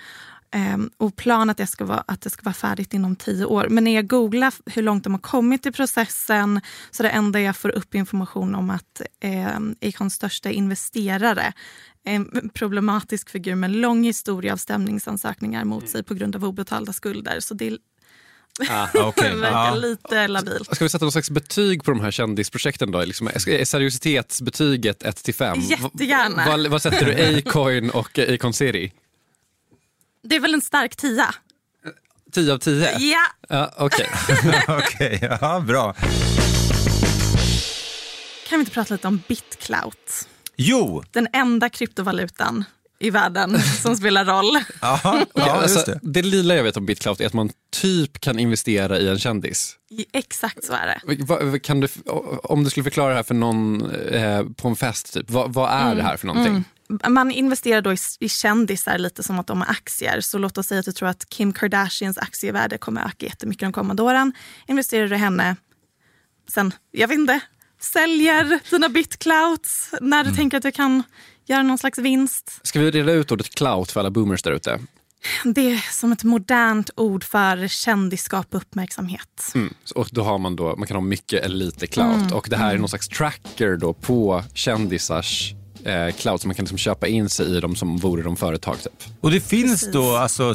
[0.57, 3.67] Ehm, och plan att det, ska vara, att det ska vara färdigt inom tio år.
[3.71, 7.57] Men när jag googlar hur långt de har kommit i processen så det enda jag
[7.57, 11.53] får upp information om att eh, Acons största investerare
[12.05, 16.93] en problematisk figur med en lång historia av stämningsansökningar mot sig på grund av obetalda
[16.93, 17.41] skulder.
[17.41, 17.79] Så det
[18.71, 19.35] Ah, okay.
[19.35, 19.75] verkar ah.
[19.75, 20.75] lite labilt.
[20.75, 23.05] Ska vi sätta någon slags betyg på de här kändisprojekten då?
[23.05, 23.31] Liksom,
[23.65, 25.61] seriositetsbetyget 1 till 5?
[25.61, 26.45] Jättegärna.
[26.47, 28.93] Vad, vad sätter du Acoin och Acon City?
[30.29, 31.35] Det är väl en stark tia.
[32.33, 32.99] 10 av 10?
[32.99, 33.19] Ja.
[33.49, 34.07] ja Okej,
[34.63, 34.77] okay.
[34.79, 35.29] okay.
[35.41, 35.93] ja, bra.
[38.49, 40.29] Kan vi inte prata lite om BitClout?
[40.57, 41.03] Jo!
[41.13, 42.65] Den enda kryptovalutan
[42.99, 44.59] i världen som spelar roll.
[44.81, 46.01] Aha, ja, alltså, det.
[46.03, 49.77] det lilla jag vet om BitClout är att man typ kan investera i en kändis.
[50.13, 51.01] Exakt så är
[51.51, 51.59] det.
[51.59, 51.89] Kan du,
[52.43, 55.71] om du skulle förklara det här för någon eh, på en fest, typ, vad, vad
[55.71, 55.97] är mm.
[55.97, 56.53] det här för någonting?
[56.53, 56.65] Mm.
[57.09, 60.21] Man investerar då i, i kändisar lite som att de har aktier.
[60.21, 63.73] Så låt oss säga att du tror att Kim Kardashians aktievärde kommer öka jättemycket de
[63.73, 64.33] kommande åren.
[64.69, 65.57] Investerar du i henne,
[66.49, 67.41] sen, jag vet inte,
[67.81, 70.37] säljer dina bitclouts när du mm.
[70.37, 71.03] tänker att du kan
[71.47, 72.61] göra någon slags vinst.
[72.63, 74.81] Ska vi reda ut ordet clout för alla boomers där ute?
[75.45, 79.53] Det är som ett modernt ord för kändisskap och uppmärksamhet.
[79.55, 79.75] Mm.
[79.95, 82.17] Och då har man, då, man kan ha mycket eller lite clout.
[82.17, 82.33] Mm.
[82.33, 85.55] Och det här är någon slags tracker då på kändisars
[85.87, 88.77] eh, cloud så man kan liksom köpa in sig i dem som vore de företag.
[88.83, 88.93] Typ.
[89.21, 89.93] Och det finns precis.
[89.93, 90.55] då, alltså,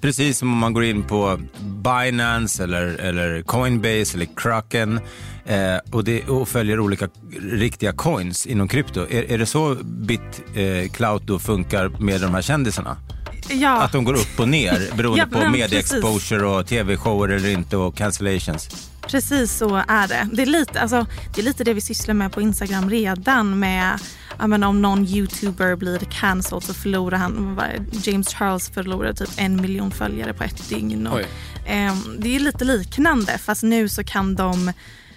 [0.00, 5.00] precis som om man går in på Binance eller, eller Coinbase eller Kraken
[5.46, 7.08] eh, och, det, och följer olika
[7.40, 9.00] riktiga coins inom krypto.
[9.00, 12.96] Är, är det så BitCloud eh, då funkar med de här kändisarna?
[13.48, 13.82] Ja.
[13.82, 17.96] Att de går upp och ner beroende ja, på media-exposure och tv-shower eller inte och
[17.96, 18.90] cancellations.
[19.08, 20.28] Precis så är det.
[20.32, 23.98] Det är, lite, alltså, det är lite det vi sysslar med på Instagram redan med
[24.38, 27.60] menar, om någon youtuber blir cancelled så förlorar han,
[28.02, 31.06] James Charles förlorar typ en miljon följare på ett dygn.
[31.06, 31.20] Och,
[31.68, 34.72] eh, det är lite liknande fast nu så kan de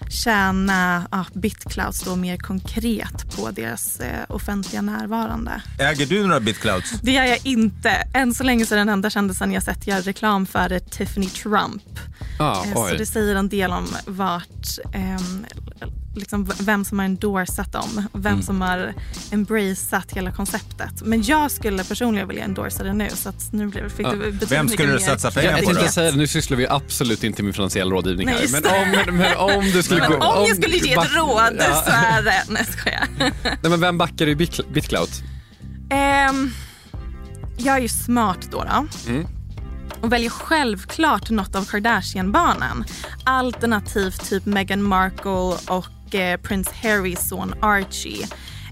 [0.09, 5.61] tjäna ja, Bitclouds då mer konkret på deras eh, offentliga närvarande.
[5.79, 6.91] Äger du några Bitclouds?
[7.01, 7.89] Det gör jag inte.
[8.13, 11.29] Än så länge så är den enda kändisen jag sett göra reklam för är Tiffany
[11.29, 11.99] Trump.
[12.39, 15.21] Ah, eh, så det säger en del om vart eh,
[16.17, 18.43] liksom vem som har endorsat dem, vem mm.
[18.43, 18.93] som har
[19.31, 21.01] embraceat hela konceptet.
[21.01, 23.09] Men jag skulle personligen vilja endorsa det nu.
[23.09, 24.11] Så att nu blir, fick ja.
[24.11, 25.87] du vem skulle du satsa pengar på då?
[25.87, 28.61] Säga, nu sysslar vi absolut inte med finansiell rådgivning Nej, här.
[28.61, 31.83] Men om, men om du skulle men gå, om, jag skulle ge ett råd ja.
[31.85, 32.43] så är det...
[32.47, 33.07] Nej, skojar.
[33.43, 34.35] Nej, men vem backar du i
[34.69, 35.23] BitClout?
[36.29, 36.53] Um,
[37.57, 38.63] jag är ju smart då.
[38.63, 38.87] då.
[39.11, 39.27] Mm
[40.01, 42.85] och väljer självklart något av Kardashian-barnen.
[43.23, 48.27] Alternativt typ Meghan Markle och eh, prins Harrys son Archie.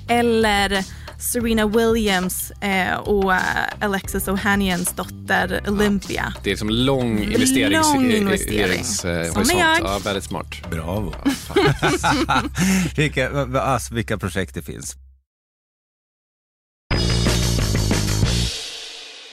[0.07, 0.85] Eller
[1.19, 3.39] Serena Williams eh, och eh,
[3.79, 6.33] Alexis Ohanians dotter Olympia.
[6.35, 7.93] Ja, det är som lång investerings...
[7.93, 8.79] Lång investering.
[8.79, 9.79] Eh, som är jag.
[9.79, 10.69] Ja, väldigt smart.
[10.71, 11.15] Bravo.
[12.95, 14.95] vilka, alltså, vilka projekt det finns.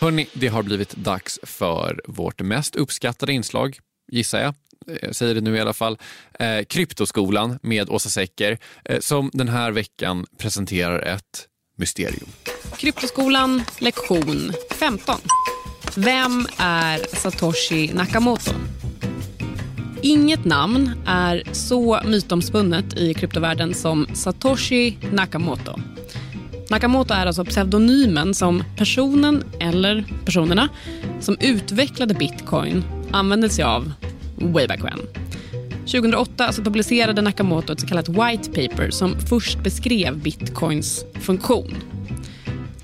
[0.00, 3.78] Hörni, det har blivit dags för vårt mest uppskattade inslag,
[4.12, 4.54] gissar jag.
[5.02, 5.98] Jag säger det nu i alla fall.
[6.38, 12.28] Eh, Kryptoskolan med Åsa Secker eh, som den här veckan presenterar ett mysterium.
[12.76, 15.18] Kryptoskolan lektion 15.
[15.96, 18.52] Vem är Satoshi Nakamoto?
[20.02, 25.80] Inget namn är så mytomspunnet i kryptovärlden som Satoshi Nakamoto.
[26.70, 30.68] Nakamoto är alltså pseudonymen som personen eller personerna
[31.20, 33.92] som utvecklade bitcoin använde sig av
[34.42, 34.98] way back when.
[35.86, 41.74] 2008 så publicerade Nakamoto ett så kallat white paper som först beskrev bitcoins funktion.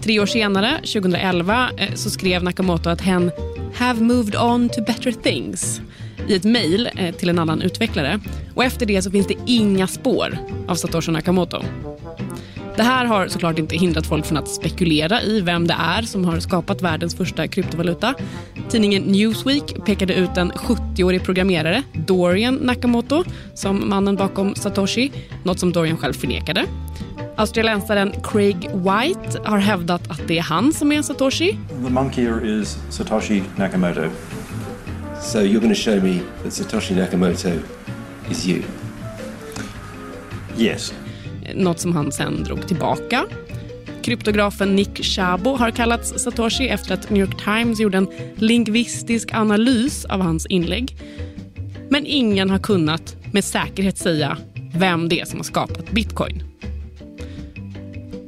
[0.00, 3.30] Tre år senare, 2011, eh, så skrev Nakamoto att hen
[3.74, 5.80] “have moved on to better things”
[6.28, 8.20] i ett mejl eh, till en annan utvecklare.
[8.54, 11.62] Och Efter det så finns det inga spår av Satoshi Nakamoto.
[12.78, 16.24] Det här har såklart inte hindrat folk från att spekulera i vem det är som
[16.24, 18.14] har skapat världens första kryptovaluta.
[18.68, 25.12] Tidningen Newsweek pekade ut en 70-årig programmerare, Dorian Nakamoto, som mannen bakom Satoshi,
[25.44, 26.64] något som Dorian själv förnekade.
[27.36, 31.58] Australiensaren Craig White har hävdat att det är han som är Satoshi.
[31.84, 34.10] The monkey is Satoshi Nakamoto.
[35.22, 37.58] So you're going to show me that Satoshi Nakamoto
[38.30, 38.62] is you?
[40.56, 40.92] Yes
[41.54, 43.24] något som han sen drog tillbaka.
[44.02, 50.04] Kryptografen Nick Szabo har kallats Satoshi efter att New York Times gjorde en lingvistisk analys
[50.04, 50.96] av hans inlägg.
[51.88, 54.36] Men ingen har kunnat med säkerhet säga
[54.74, 56.42] vem det är som har skapat bitcoin.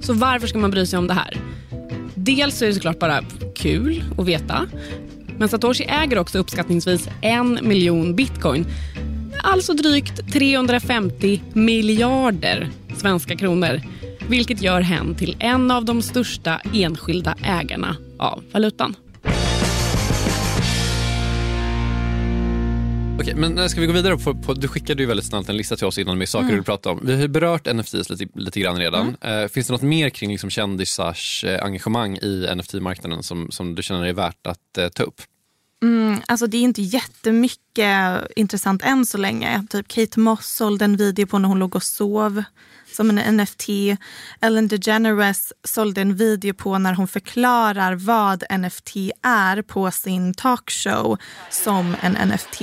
[0.00, 1.36] Så varför ska man bry sig om det här?
[2.14, 3.22] Dels är det såklart bara
[3.54, 4.66] kul att veta.
[5.38, 8.66] Men Satoshi äger också uppskattningsvis en miljon bitcoin.
[9.42, 12.68] Alltså drygt 350 miljarder
[13.00, 13.80] svenska kronor.
[14.28, 18.96] Vilket gör hen till en av de största enskilda ägarna av valutan.
[23.20, 24.16] Okej, men ska vi gå vidare?
[24.18, 26.50] På, på, du skickade ju väldigt snabbt en lista till oss innan med saker Mm.
[26.50, 27.00] du vill prata om.
[27.02, 29.16] Vi har ju berört NFTs lite, lite grann redan.
[29.20, 33.82] Eh, finns det något mer kring liksom kändisars eh, engagemang i NFT-marknaden som, som du
[33.82, 35.20] känner är värt att eh, ta upp?
[35.82, 39.66] Mm, alltså det är inte jättemycket intressant än så länge.
[39.70, 42.42] Typ Kate Moss sålde en video på när hon låg och sov
[42.92, 43.68] som en NFT.
[44.40, 51.18] Ellen DeGeneres sålde en video på när hon förklarar vad NFT är på sin talkshow
[51.50, 52.60] som en NFT.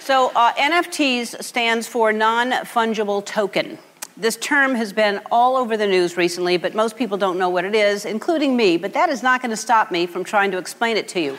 [0.00, 3.78] So uh, NFTs stands for non-fungible token.
[4.22, 7.64] This term has been all over the news recently, but most people don't know what
[7.64, 8.78] it is, including me.
[8.78, 11.36] But that is not going to stop me from trying to explain it to you.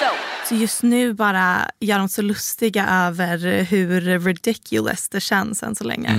[0.00, 0.06] So.
[0.48, 5.84] Så just nu bara gör de så lustiga över hur ridiculous det känns än så
[5.84, 6.10] länge.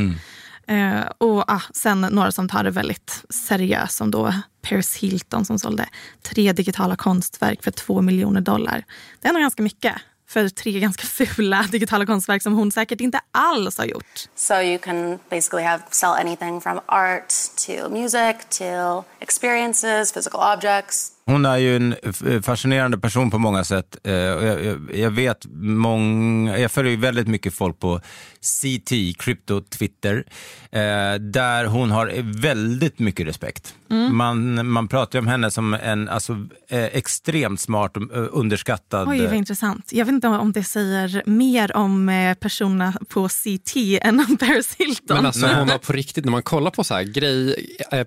[0.70, 5.60] Eh, och ah, sen några som tar det väldigt seriöst som då Paris Hilton som
[5.60, 5.90] sålde
[6.22, 8.86] tre digitala konstverk för två miljoner dollar.
[9.22, 9.96] Det är nog ganska mycket
[10.30, 14.30] för tre ganska fula digitala konstverk som hon säkert inte alls har gjort.
[14.36, 17.34] So you can basically have sell anything from art
[17.66, 21.12] to music to experiences, physical objects.
[21.30, 21.96] Hon är ju en
[22.44, 23.98] fascinerande person på många sätt.
[24.04, 24.14] Eh,
[24.94, 28.02] Jag, vet många, jag följer ju väldigt mycket folk på
[28.42, 30.24] CT, Crypto Twitter,
[30.72, 33.76] eh, där hon har väldigt mycket respekt.
[33.92, 34.18] Mm.
[34.18, 36.34] Man, man pratar ju om henne som en alltså,
[36.70, 39.10] eh, extremt smart och underskattad.
[39.10, 39.94] Oj, vad intressant.
[39.94, 45.18] Jag vet inte om det säger mer om personerna på CT än om Paris Hilton.
[45.18, 47.56] Men alltså hon har på riktigt, när man kollar på så här grej,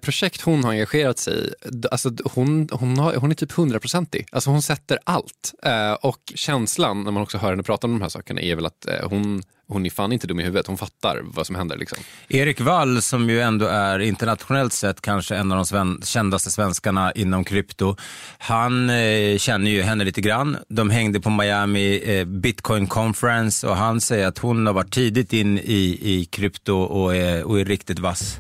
[0.02, 1.52] projekt hon har engagerat sig i,
[1.90, 4.26] alltså hon, hon, har, hon är typ hundraprocentig.
[4.32, 5.54] Alltså hon sätter allt.
[5.62, 8.66] Eh, och känslan när man också hör henne prata om de här sakerna är väl
[8.66, 11.76] att eh, hon, hon är fan inte dum i huvudet, hon fattar vad som händer.
[11.76, 11.98] Liksom.
[12.28, 17.12] Erik Wall som ju ändå är internationellt sett kanske en av de sven kändaste svenskarna
[17.12, 17.96] inom krypto.
[18.38, 20.56] Han eh, känner ju henne lite grann.
[20.68, 25.32] De hängde på Miami eh, Bitcoin Conference och han säger att hon har varit tidigt
[25.32, 28.38] in i, i krypto och är, och är riktigt vass.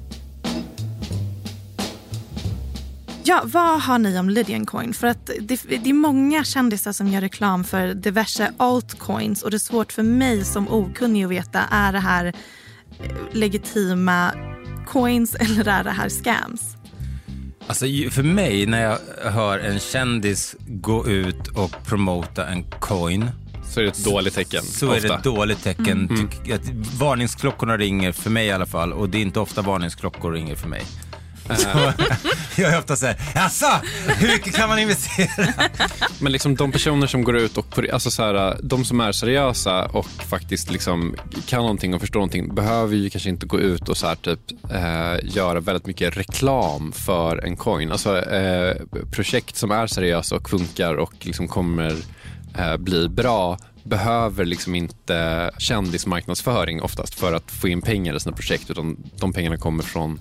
[3.24, 4.94] Ja, vad har ni om Lydian Coin?
[4.94, 9.56] För att det, det är många kändisar som gör reklam för diverse altcoins och det
[9.56, 12.32] är svårt för mig som okunnig att veta, är det här eh,
[13.32, 14.32] legitima
[14.86, 16.76] coins eller är det här scams?
[17.66, 18.98] Alltså för mig när jag
[19.32, 23.30] hör en kändis gå ut och promota en coin
[23.68, 24.62] Så är det ett dåligt tecken.
[24.62, 25.18] så är det ofta.
[25.18, 26.10] ett dåligt tecken.
[26.10, 26.54] Mm.
[26.54, 30.54] Att varningsklockorna ringer för mig i alla fall och det är inte ofta varningsklockor ringer
[30.54, 30.82] för mig.
[31.56, 31.92] Så,
[32.56, 33.66] jag är ofta så här, jaså,
[34.06, 35.52] hur mycket kan man investera?
[36.20, 39.84] Men liksom de personer som går ut och, alltså så här, de som är seriösa
[39.84, 43.96] och faktiskt liksom kan någonting och förstår någonting behöver ju kanske inte gå ut och
[43.96, 47.92] så här typ eh, göra väldigt mycket reklam för en coin.
[47.92, 48.76] Alltså eh,
[49.10, 51.96] projekt som är seriösa och funkar och liksom kommer
[52.58, 58.36] eh, bli bra behöver liksom inte kändismarknadsföring oftast för att få in pengar i sina
[58.36, 60.20] projekt utan de pengarna kommer från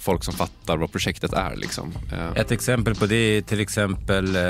[0.00, 1.56] folk som fattar vad projektet är.
[1.56, 1.92] Liksom.
[2.12, 4.42] Eh, Ett exempel på det är till exempel eh,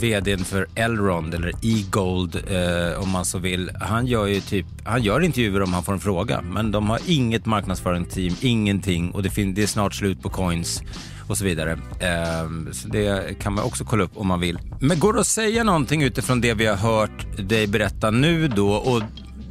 [0.00, 3.70] vdn för Elrond eller E-Gold eh, om man så vill.
[3.80, 7.00] Han gör ju typ, han gör intervjuer om han får en fråga men de har
[7.06, 10.82] inget marknadsföringsteam, ingenting och det, fin- det är snart slut på coins
[11.28, 11.72] och så vidare.
[12.00, 14.58] Eh, så det kan man också kolla upp om man vill.
[14.80, 18.72] Men går det att säga någonting utifrån det vi har hört dig berätta nu då
[18.72, 19.02] och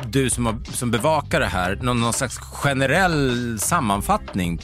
[0.09, 4.59] du som, har, som bevakar det här, någon, någon slags generell sammanfattning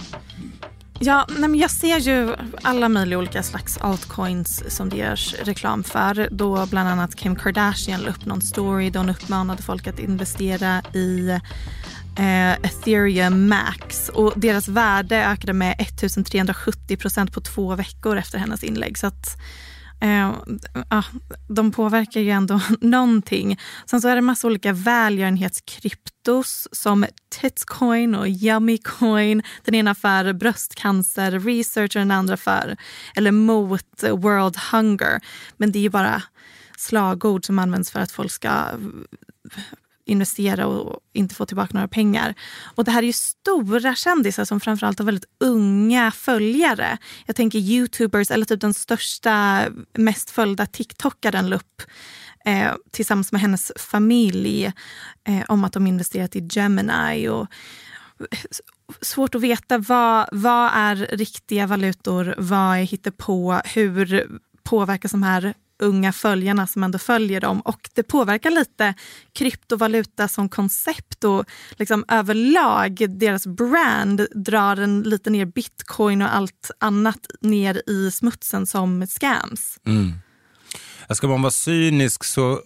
[0.99, 5.83] Ja, nej men jag ser ju alla möjliga olika slags altcoins som det görs reklam
[5.83, 6.27] för.
[6.31, 10.81] Då bland annat Kim Kardashian la upp någon story där hon uppmanade folk att investera
[10.93, 11.29] i
[12.17, 14.09] eh, ethereum max.
[14.09, 18.97] Och deras värde ökade med 1370 procent på två veckor efter hennes inlägg.
[18.97, 19.37] Så att
[20.01, 20.33] eh,
[20.89, 21.03] ja,
[21.47, 23.59] de påverkar ju ändå någonting.
[23.85, 27.05] Sen så är det massa olika välgörenhetskryptos som
[27.41, 29.43] Titscoin och Yummycoin.
[29.63, 32.77] Den ena för bröstcancer research och den andra för,
[33.15, 35.19] eller mot world hunger.
[35.57, 36.21] Men det är ju bara
[36.77, 38.49] slagord som används för att folk ska
[40.05, 42.33] investera och inte få tillbaka några pengar.
[42.75, 46.97] Och det här är ju stora kändisar som framförallt har väldigt unga följare.
[47.25, 51.81] Jag tänker youtubers eller typ den största, mest följda tiktokaren la upp
[52.45, 54.65] eh, tillsammans med hennes familj
[55.27, 57.29] eh, om att de investerat i Gemini.
[57.29, 57.47] Och,
[58.31, 58.39] eh,
[59.01, 64.27] svårt att veta vad, vad är riktiga valutor, vad är hittepå, hur
[64.63, 68.93] påverkas de här unga följarna som ändå följer dem och det påverkar lite
[69.33, 76.71] kryptovaluta som koncept och liksom överlag deras brand drar en lite ner bitcoin och allt
[76.79, 79.79] annat ner i smutsen som scams.
[79.85, 80.13] Mm.
[81.07, 82.59] Alltså, ska man vara cynisk, så eh,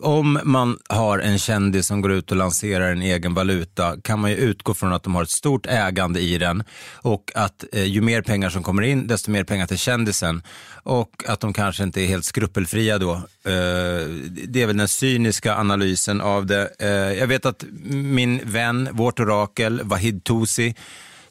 [0.00, 4.30] om man har en kändis som går ut och lanserar en egen valuta kan man
[4.30, 8.00] ju utgå från att de har ett stort ägande i den och att eh, ju
[8.00, 10.42] mer pengar som kommer in, desto mer pengar till kändisen
[10.82, 13.12] och att de kanske inte är helt skrupelfria då.
[13.12, 14.06] Eh,
[14.48, 16.70] det är väl den cyniska analysen av det.
[16.78, 20.74] Eh, jag vet att min vän, vårt orakel, Wahid Tosi,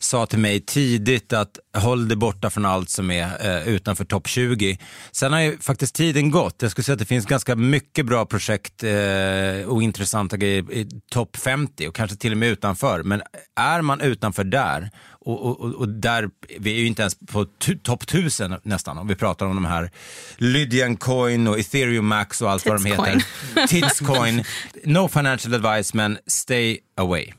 [0.05, 4.27] sa till mig tidigt att håll dig borta från allt som är eh, utanför topp
[4.27, 4.77] 20.
[5.11, 6.61] Sen har ju faktiskt tiden gått.
[6.61, 10.87] Jag skulle säga att det finns ganska mycket bra projekt eh, och intressanta grejer i
[11.11, 13.03] topp 50 och kanske till och med utanför.
[13.03, 13.21] Men
[13.55, 14.89] är man utanför där
[15.25, 17.45] och, och, och där, vi är ju inte ens på
[17.83, 19.91] topp 1000 nästan om vi pratar om de här
[20.37, 23.23] Lydian Coin och ethereum max och allt vad de heter.
[23.67, 24.43] Titscoin.
[24.83, 27.33] No financial advice men stay away.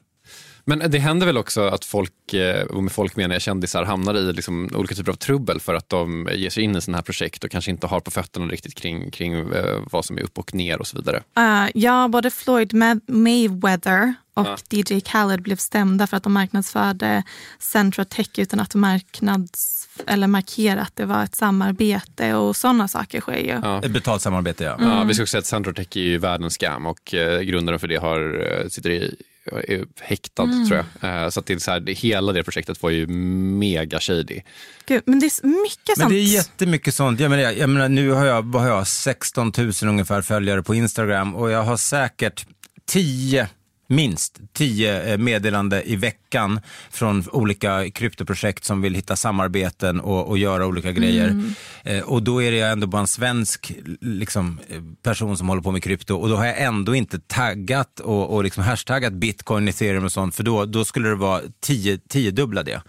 [0.69, 4.15] Men det händer väl också att folk, eh, och med folk menar jag kändisar, hamnar
[4.15, 7.03] i liksom olika typer av trubbel för att de ger sig in i sådana här
[7.03, 10.39] projekt och kanske inte har på fötterna riktigt kring, kring eh, vad som är upp
[10.39, 11.23] och ner och så vidare.
[11.39, 12.75] Uh, ja, både Floyd
[13.07, 14.57] Mayweather och ja.
[14.71, 17.23] DJ Khaled blev stämda för att de marknadsförde
[17.59, 23.21] Centra Tech utan att marknads eller markera att det var ett samarbete och sådana saker
[23.21, 23.61] sker ju.
[23.63, 23.83] Ja.
[23.85, 24.75] Ett betalt samarbete ja.
[24.75, 24.89] Mm.
[24.89, 27.81] ja vi ska också säga att Centra Tech är ju världens scam och eh, grundaren
[27.81, 29.17] för det har, eh, sitter i
[29.53, 30.69] är häktad mm.
[30.69, 31.25] tror jag.
[31.25, 34.41] Eh, så att det är så här, det, hela det projektet var ju mega shady.
[34.87, 35.99] Gud, men det är mycket sånt.
[35.99, 37.21] Men det är jättemycket sånt.
[37.21, 41.35] Jag menar, jag menar, nu har jag, har jag 16 000 ungefär följare på Instagram
[41.35, 42.47] och jag har säkert
[42.87, 43.49] 10
[43.87, 50.39] minst tio eh, meddelande i veckan från olika kryptoprojekt som vill hitta samarbeten och, och
[50.39, 51.29] göra olika grejer.
[51.29, 51.55] Mm.
[51.85, 55.71] Eh, och då är det ändå bara en svensk liksom, eh, person som håller på
[55.71, 60.05] med krypto och då har jag ändå inte taggat och, och liksom hashtaggat bitcoin, ethereum
[60.05, 62.83] och sånt för då, då skulle det vara tio, tio dubbla det.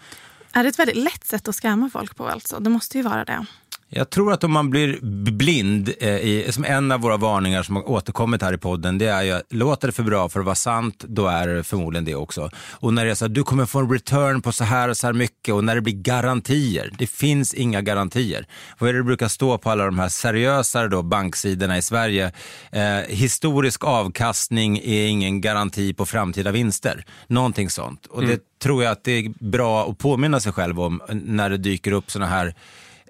[0.52, 2.60] Är det ett väldigt lätt sätt att skämma folk på alltså?
[2.60, 3.46] Det måste ju vara det.
[3.90, 4.98] Jag tror att om man blir
[5.30, 9.06] blind, eh, i, som en av våra varningar som har återkommit här i podden, det
[9.06, 12.04] är ju att låter det för bra för att vara sant, då är det förmodligen
[12.04, 12.50] det också.
[12.72, 14.96] Och när det är så att du kommer få en return på så här och
[14.96, 18.46] så här mycket och när det blir garantier, det finns inga garantier.
[18.78, 22.32] Vad är det det brukar stå på alla de här seriösare då, banksidorna i Sverige?
[22.72, 27.04] Eh, historisk avkastning är ingen garanti på framtida vinster.
[27.26, 28.06] Någonting sånt.
[28.06, 28.30] Och mm.
[28.30, 31.92] det tror jag att det är bra att påminna sig själv om när det dyker
[31.92, 32.54] upp sådana här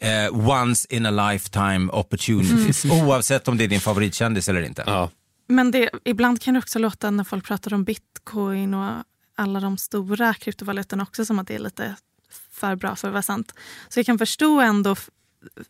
[0.01, 2.85] eh, once in a lifetime opportunities.
[2.85, 3.07] Mm.
[3.07, 4.85] Oavsett om det är din favoritkändis eller inte.
[4.87, 5.11] Ja.
[5.49, 9.05] Men det, ibland kan det också låta när folk pratar om bitcoin och
[9.37, 11.95] alla de stora kryptovalutorna också som att det är lite
[12.51, 13.55] för bra för att vara sant.
[13.89, 14.97] Så jag kan förstå ändå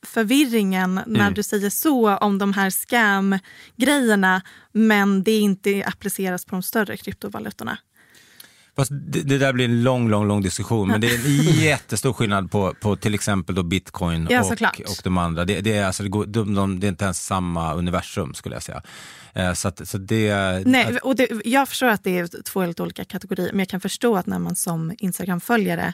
[0.03, 1.35] förvirringen när mm.
[1.35, 7.79] du säger så om de här scam-grejerna men det inte appliceras på de större kryptovalutorna.
[8.79, 10.89] Fast det, det, där blir en lång, lång, lång diskussion.
[10.89, 15.01] Men det är en jättestor skillnad på, på till exempel då bitcoin ja, och, och
[15.05, 15.45] de andra.
[15.45, 18.57] Det, det är alltså, det, går, de, de, det är inte ens samma universum skulle
[18.57, 18.83] jag säga.
[19.35, 22.81] Eh, så, att, så det, Nej, och det, jag förstår att det är två helt
[22.81, 23.53] olika kategorier.
[23.53, 25.93] Men jag kan förstå att när man som Instagram-följare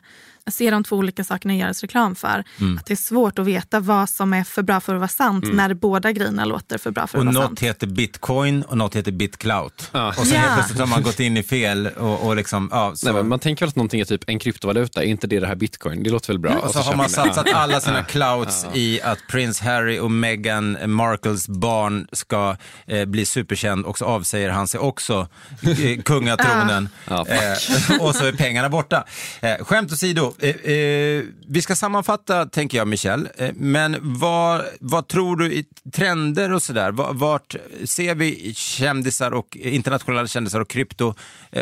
[0.50, 2.44] ser de två olika sakerna göras reklam för.
[2.60, 2.78] Mm.
[2.78, 5.44] Att det är svårt att veta vad som är för bra för att vara sant
[5.44, 5.56] mm.
[5.56, 7.44] när båda grejerna låter för bra för och att vara sant.
[7.44, 9.90] Och något heter bitcoin och något heter bitclout.
[9.92, 10.08] Ja.
[10.08, 10.38] Och så ja.
[10.38, 13.12] helt plötsligt har man gått in i fel och, och liksom, ja, så.
[13.12, 15.54] Nej, man tänker väl att någonting är typ en kryptovaluta, är inte det det här
[15.54, 16.02] bitcoin?
[16.02, 16.50] Det låter väl bra?
[16.50, 16.62] Mm.
[16.62, 20.78] Och så, så har man satsat alla sina clouts i att prins Harry och Meghan
[20.86, 22.56] Markles barn ska
[22.86, 25.28] eh, bli superkänd och så avsäger han sig också
[25.62, 26.88] eh, kungatronen.
[27.08, 27.26] Ja.
[27.28, 29.04] Eh, och så är pengarna borta.
[29.40, 35.08] Eh, skämt åsido, eh, eh, vi ska sammanfatta tänker jag Michel, eh, men vad, vad
[35.08, 36.90] tror du i trender och sådär?
[37.12, 41.14] Vart ser vi kändisar och internationella kändisar och krypto?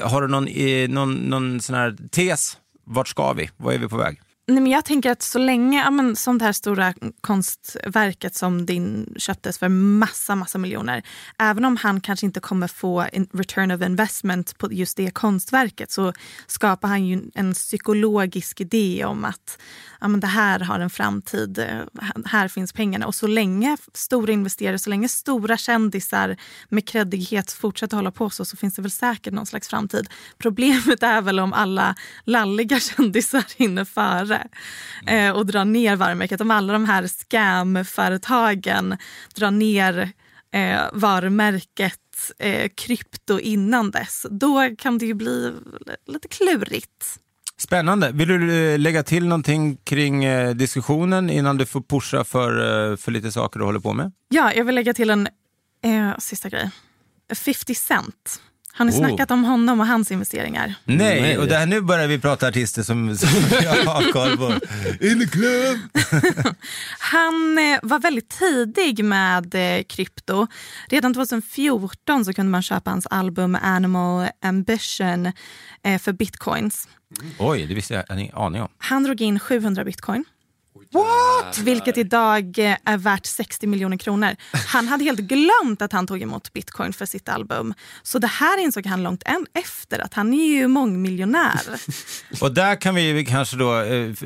[0.02, 0.48] Har du någon,
[0.94, 2.58] någon, någon sån här tes?
[2.84, 3.50] Vart ska vi?
[3.56, 4.20] Vad är vi på väg?
[4.46, 8.66] Nej, men jag tänker att så länge, ja, men, som det här stora konstverket som
[8.66, 11.02] din köptes för massa, massa miljoner.
[11.38, 15.90] Även om han kanske inte kommer få en return of investment på just det konstverket
[15.90, 16.12] så
[16.46, 19.58] skapar han ju en psykologisk idé om att
[20.02, 21.80] ja, men det här har en framtid, eh,
[22.26, 23.06] här finns pengarna.
[23.06, 26.36] Och så länge stora investerare, så länge stora kändisar
[26.68, 30.08] med kreddighet fortsätter hålla på så, så finns det väl säkert någon slags framtid.
[30.38, 31.94] Problemet är väl om alla
[32.24, 34.48] lalliga kändisar hinner före
[35.06, 36.40] eh, och drar ner varumärket.
[36.40, 38.96] Om alla de här scam-företagen
[39.34, 40.12] drar ner
[40.52, 41.98] eh, varumärket
[42.38, 45.52] eh, krypto innan dess, då kan det ju bli
[46.06, 47.21] lite klurigt.
[47.62, 48.10] Spännande.
[48.12, 52.50] Vill du eh, lägga till någonting kring eh, diskussionen innan du får pusha för,
[52.90, 54.12] eh, för lite saker du håller på med?
[54.28, 55.28] Ja, jag vill lägga till en
[55.84, 56.70] eh, sista grej.
[57.34, 58.40] 50 Cent.
[58.74, 58.96] Har ni Oh.
[58.98, 60.74] snackat om honom och hans investeringar?
[60.84, 63.28] Nej, och där, nu börjar vi prata artister som, som
[63.62, 64.52] jag har koll på.
[65.06, 65.78] In the club!
[66.98, 70.46] Han eh, var väldigt tidig med eh, krypto.
[70.88, 75.32] Redan 2014 så kunde man köpa hans album Animal Ambition
[75.84, 76.88] eh, för bitcoins.
[77.38, 78.68] Oj, det visste jag ingen aning om.
[78.78, 80.24] Han drog in 700 bitcoin.
[80.92, 81.58] What?
[81.58, 84.36] Vilket idag eh, är värt 60 miljoner kronor.
[84.66, 87.74] Han hade helt glömt att han tog emot bitcoin för sitt album.
[88.02, 91.60] Så det här insåg han långt än efter att han är ju mångmiljonär.
[92.40, 94.22] Och där kan vi kanske då, eh, f-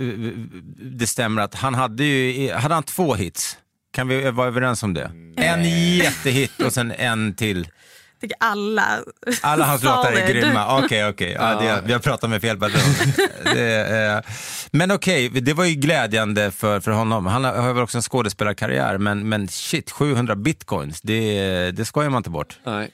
[0.82, 3.58] det stämmer att han hade ju, hade han två hits?
[3.92, 5.10] Kan vi vara överens om det?
[5.36, 5.64] En
[5.96, 7.68] jättehit och sen en till.
[8.20, 8.98] Tycker alla.
[9.42, 10.78] Alla hans låtar är grymma.
[10.84, 11.32] Okej, okej.
[11.32, 13.12] Ja, det- Vi har pratat med fel person.
[13.44, 13.86] Det,
[14.26, 14.32] eh,
[14.70, 17.26] men okej, det var ju glädjande för, för honom.
[17.26, 22.10] Han har har väl också en skådespelarkarriär, men, men shit, 700 bitcoins, det, det skojar
[22.10, 22.58] man inte bort.
[22.64, 22.90] Nej.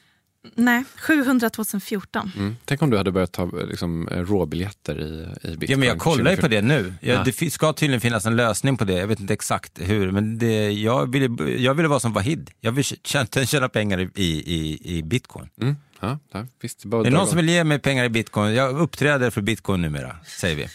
[0.55, 2.31] Nej, 700 2014.
[2.37, 2.55] Mm.
[2.65, 5.71] Tänk om du hade börjat ta liksom, råbiljetter i, i bitcoin.
[5.71, 6.93] Ja, men jag kollar ju på det nu.
[7.01, 7.23] Jag, Ja.
[7.39, 8.93] Det ska tydligen finnas en lösning på det.
[8.93, 12.51] Jag vet inte exakt hur, men det, jag, ville, jag ville vara som Wahid.
[12.61, 15.49] Jag vill tjäna, tjäna pengar i, i, i bitcoin.
[15.61, 15.75] Mm.
[15.99, 18.53] Ja, ja, visst, bara Är det någon som vill ge mig pengar i bitcoin?
[18.53, 20.67] Jag uppträder för bitcoin numera, säger vi.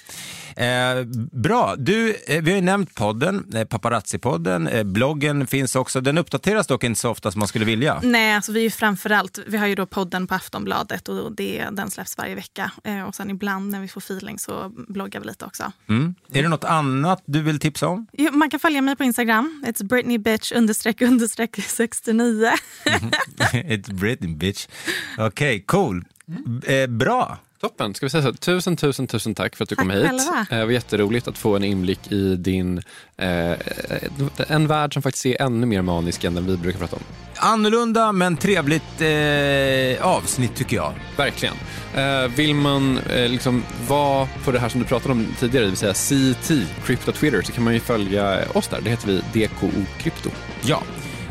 [0.57, 4.69] Eh, bra, du, eh, vi har ju nämnt podden, eh, Paparazzi-podden.
[4.69, 6.01] Eh, bloggen finns också.
[6.01, 8.01] Den uppdateras dock inte så ofta som man skulle vilja.
[8.03, 11.67] Nej, alltså vi är ju framförallt, vi har ju då podden på Aftonbladet och det,
[11.73, 12.73] den släpps varje vecka.
[12.85, 15.73] Eh, och sen ibland när vi får feeling så bloggar vi lite också.
[15.89, 16.15] Mm.
[16.33, 18.07] Är det något annat du vill tipsa om?
[18.13, 19.65] Jo, Man kan följa mig på Instagram.
[19.67, 22.51] It's Britney bitch understreck understreck 69.
[23.53, 24.67] It's Britney bitch.
[25.19, 26.05] Okej, cool.
[26.67, 27.39] Eh, bra.
[27.61, 27.95] Toppen.
[27.95, 28.33] Ska vi säga så?
[28.33, 30.07] Tusen, tusen, tusen tack för att du Tack kom hit.
[30.07, 30.47] själva.
[30.51, 32.83] Eh, Det var jätteroligt att få en inblick i din,
[33.17, 33.53] eh,
[34.49, 37.03] en värld som faktiskt är ännu mer manisk än den vi brukar prata om.
[37.37, 40.93] Annorlunda men trevligt eh, avsnitt tycker jag.
[41.17, 41.55] Verkligen.
[41.97, 45.71] Eh, vill man eh, liksom vara på det här som du pratade om tidigare, det
[45.71, 46.53] vill säga CT,
[46.87, 48.81] Crypto Twitter, så kan man ju följa oss där.
[48.81, 50.31] Det heter vi DKO Krypto.
[50.63, 50.83] Ja,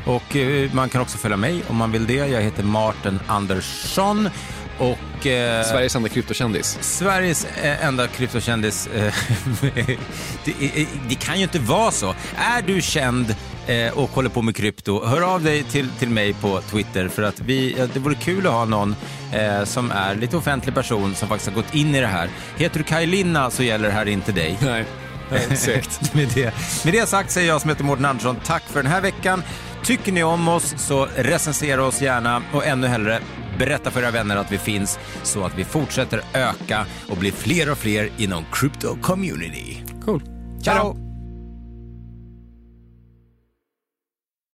[0.06, 2.14] och eh, man kan också följa mig om man vill det.
[2.14, 4.30] Jag heter Martin Andersson.
[4.78, 6.78] Och, eh, Sveriges enda kryptokändis.
[6.82, 8.88] Sveriges eh, enda kryptokändis.
[8.88, 9.14] Eh,
[10.46, 12.16] det, eh, det kan ju inte vara så.
[12.38, 13.36] Är du känd
[13.68, 17.24] eh, och håller på med krypto, hör av dig till, till mig på Twitter för
[17.24, 18.96] att vi, det vore kul att ha någon
[19.66, 22.30] som är lite offentlig person som faktiskt har gått in i det här.
[22.58, 24.58] Heter du Kaj Linna så gäller det här inte dig.
[24.62, 24.86] Nej.
[25.32, 26.14] Exakt.
[26.14, 26.54] med, det.
[26.86, 29.44] med det sagt säger jag som heter Mårten Andersson tack för den här veckan.
[29.84, 33.20] Tycker ni om oss så recensera oss gärna och ännu hellre
[33.58, 37.72] berätta för era vänner att vi finns så att vi fortsätter öka och blir fler
[37.72, 39.84] och fler inom crypto community.
[40.06, 40.22] Cool.
[40.64, 41.07] Ciao!